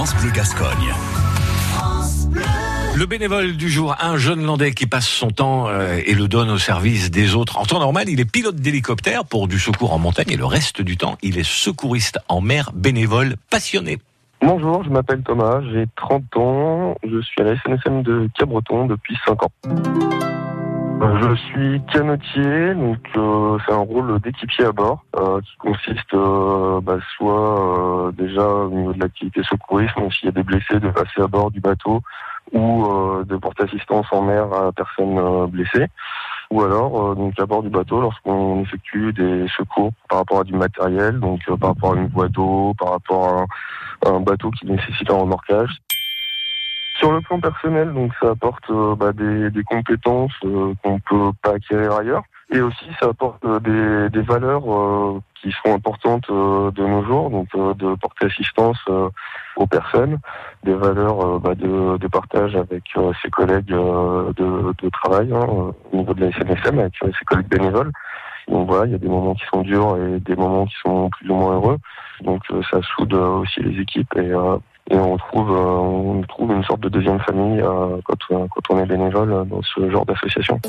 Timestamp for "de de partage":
61.54-62.54